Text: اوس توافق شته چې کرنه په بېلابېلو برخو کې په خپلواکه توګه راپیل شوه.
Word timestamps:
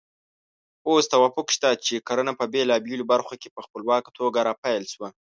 اوس 0.87 1.03
توافق 1.13 1.47
شته 1.55 1.69
چې 1.85 2.03
کرنه 2.07 2.33
په 2.39 2.45
بېلابېلو 2.53 3.09
برخو 3.13 3.33
کې 3.41 3.49
په 3.55 3.61
خپلواکه 3.65 4.09
توګه 4.19 4.39
راپیل 4.49 4.83
شوه. 4.93 5.07